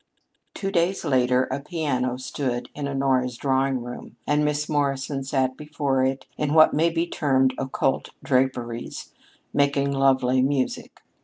Two 0.55 0.71
days 0.71 1.05
later 1.05 1.43
a 1.51 1.59
piano 1.59 2.17
stood 2.17 2.69
in 2.73 2.87
Honora's 2.87 3.37
drawing 3.37 3.83
room, 3.83 4.15
and 4.25 4.43
Miss 4.43 4.67
Morrison 4.67 5.23
sat 5.23 5.55
before 5.55 6.03
it 6.03 6.25
in 6.37 6.55
what 6.55 6.73
may 6.73 6.89
be 6.89 7.05
termed 7.05 7.53
occult 7.59 8.09
draperies, 8.23 9.13
making 9.53 9.91
lovely 9.91 10.41
music. 10.41 11.03